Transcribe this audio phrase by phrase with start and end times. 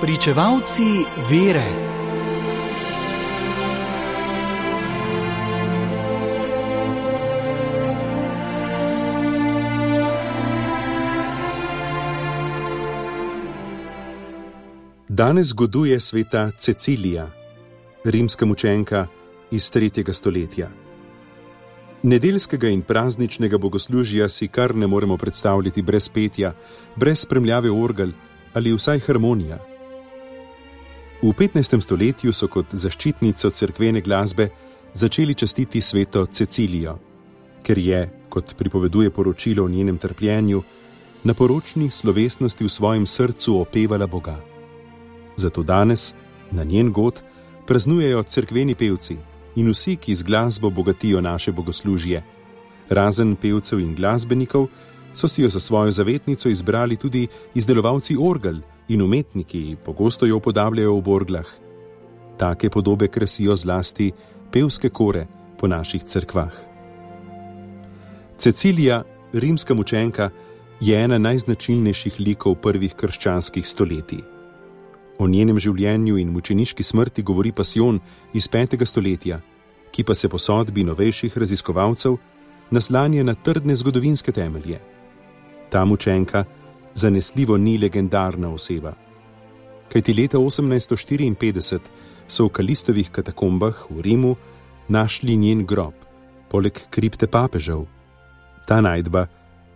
[0.00, 1.64] Pričevalci vere.
[15.08, 17.30] Danes zgoduje sveta Cecilija,
[18.04, 19.06] rimska mučenka
[19.50, 20.12] iz 3.
[20.12, 20.68] stoletja.
[22.02, 26.54] Nedeljskega in prazničnega bogoslužja si kar ne moremo predstavljati brez petja,
[26.96, 28.10] brez spremljave orgel
[28.54, 29.77] ali vsaj harmonija.
[31.22, 31.80] V 15.
[31.82, 34.44] stoletju so kot zaščitnico cerkvene glasbe
[34.94, 36.92] začeli častiti sveto Cecilijo,
[37.66, 40.62] ker je, kot pripoveduje poročilo o njenem trpljenju,
[41.24, 44.36] na poročni slovesnosti v svojem srcu opevala Boga.
[45.36, 46.14] Zato danes,
[46.50, 47.18] na njen god,
[47.66, 49.16] praznujejo cerkveni pevci
[49.56, 52.22] in vsi, ki z glasbo bogatijo naše bogoslužje.
[52.88, 54.68] Razen pevcev in glasbenikov,
[55.12, 60.94] so si jo za svojo zavetnico izbrali tudi izdelovalci orgel in umetniki, pogosto jo upodabljajo
[60.94, 61.46] v borglah.
[62.36, 64.12] Take podobe krasijo zlasti
[64.52, 65.26] pevske kore
[65.58, 66.54] po naših cerkvah.
[68.38, 70.30] Cecilija, rimska mučenka,
[70.80, 74.22] je ena najznačilnejših likov prvih krščanskih stoletij.
[75.18, 77.98] O njenem življenju in mučeniški smrti govori Pasjon
[78.32, 78.84] iz 5.
[78.86, 79.40] stoletja,
[79.90, 82.16] ki pa se po sodbi novejših raziskovalcev
[82.70, 84.78] naslanja na trdne zgodovinske temelje.
[85.70, 86.44] Ta mučenka
[86.94, 88.92] zanesljivo ni legendarna oseba.
[89.92, 91.78] Kajti leta 1854
[92.28, 94.36] so v Kalistovih katakombah v Rimu
[94.88, 95.94] našli njen grob,
[96.48, 97.86] poleg kripte papežev.
[98.66, 99.26] Ta najdba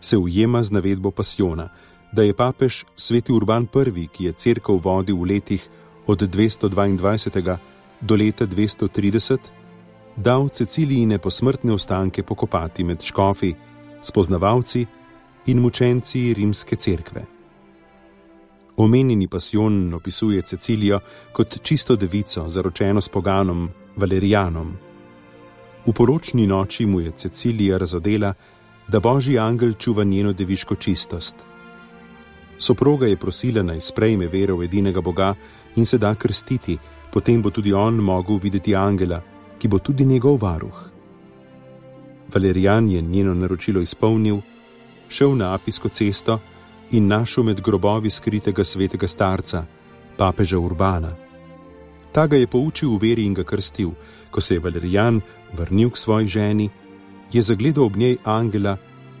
[0.00, 1.68] se ujema z navedbo Pasjona,
[2.12, 5.68] da je papež sveti Urban I., ki je crkvo vodil v letih
[6.06, 7.56] od 222.
[8.00, 9.38] do leta 230,
[10.16, 13.54] dal Cecilijine posmrtne ostanke pokopati med škofi,
[14.02, 14.86] spoznavalci
[15.46, 17.24] in mučenci rimske cerkve.
[18.76, 21.00] Omenjeni pasion opisuje Cecilijo
[21.32, 24.76] kot čisto devico, zaročeno s poganom Valerijanom.
[25.86, 28.34] V poročni noči mu je Cecilija razodela,
[28.88, 31.36] da božji angel čuva njeno deviško čistost.
[32.58, 35.34] Soproga je prosila naj sprejme vero v edinega Boga
[35.76, 36.78] in se da krstiti,
[37.12, 39.22] potem bo tudi on mogel videti angela,
[39.58, 40.90] ki bo tudi njegov varuh.
[42.34, 44.40] Valerijan je njeno naročilo izpolnil,
[45.08, 46.40] šel na Apijsko cesto
[46.90, 49.64] in našel med grobovi skritega svetega starca,
[50.16, 51.10] papeža Urbana.
[52.12, 53.90] Ta ga je poučil v veri in ga krstil,
[54.30, 55.20] ko se je Valerijan
[55.52, 56.70] vrnil k svoji ženi,
[57.32, 58.76] je zagledal ob njej angela,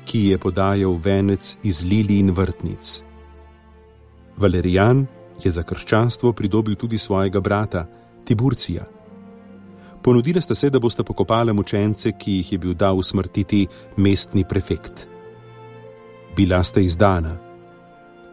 [0.06, 3.02] ki je podajal venec iz lili in vrtnic.
[4.36, 5.06] Valerijan
[5.44, 7.86] je za krščanstvo pridobil tudi svojega brata
[8.24, 8.84] Tiburcija.
[10.02, 13.66] Ponudila sta se, da bosta pokopala mučence, ki jih je bil dal usmrtiti
[13.96, 15.15] mestni prefekt.
[16.36, 17.32] Bila sta izdana,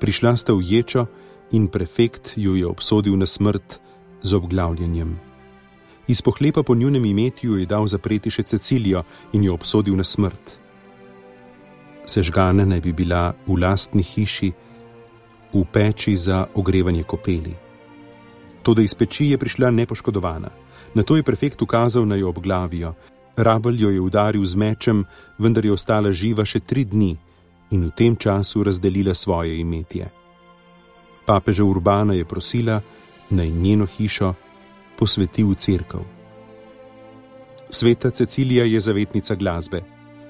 [0.03, 1.07] prišla sta v ječo
[1.55, 3.79] in prefekt jo je obsodil na smrt
[4.19, 5.15] z obglavljanjem.
[6.11, 10.59] Iz pohlepa po njunem imetju je dal zapreti še Cecilijo in jo obsodil na smrt.
[12.03, 14.51] Sežgana naj bi bila v lastni hiši,
[15.55, 17.55] v peči za ogrevanje kopeli.
[18.67, 20.51] Toda iz peči je prišla nepoškodovana.
[20.91, 22.99] Na to je prefekt ukazal na jo obglavijo.
[23.39, 25.05] Rabel jo je udaril z mečem,
[25.39, 27.31] vendar je ostala živa še tri dni
[27.73, 30.09] in v tem času razdelila svoje imetje.
[31.25, 32.81] Papeža Urbana je prosila,
[33.29, 34.33] naj njeno hišo
[34.99, 35.97] posveti v crkv.
[37.69, 39.81] Sveta Cecilija je zavetnica glasbe,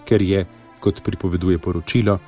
[0.05, 0.45] ker je,
[0.79, 2.19] kot pripoveduje poročilo,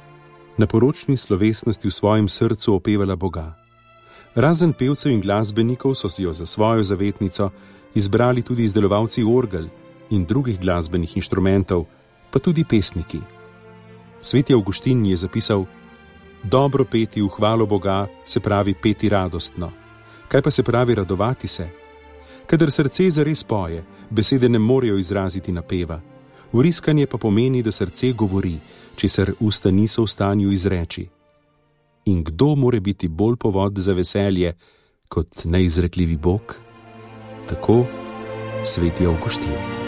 [0.58, 3.56] na poročni slovesnosti v svojem srcu opevala Boga.
[4.36, 7.50] Razen pevcev in glasbenikov so si jo za svojo zavetnico
[7.96, 9.68] izbrali tudi izdelovalci orgel
[10.09, 11.86] in drugih glasbenih inštrumentov,
[12.31, 13.34] pa tudi pesniki.
[14.25, 15.66] Sveti Augustin je zapisal:
[16.44, 19.72] Dobro peti v hvalo Boga se pravi peti radostno.
[20.28, 21.69] Kaj pa se pravi radovati se?
[22.48, 26.01] Kadar srce zares poje, besede ne morejo izraziti napeva.
[26.54, 28.57] Vriskanje pa pomeni, da srce govori,
[28.95, 31.07] česar usta niso v stanju izreči.
[32.06, 34.54] In kdo more biti bolj povod za veselje
[35.10, 36.56] kot neizrekljivi Bog?
[37.48, 37.86] Tako
[38.63, 39.85] sveti Augustin.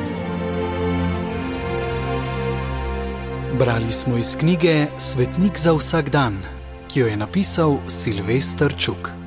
[3.59, 6.37] Brali smo iz knjige Svetnik za vsak dan,
[6.87, 9.26] ki jo je napisal Silvestr Čuk.